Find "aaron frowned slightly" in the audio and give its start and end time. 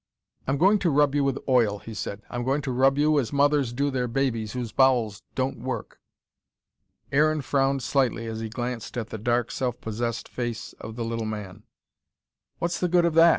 7.11-8.25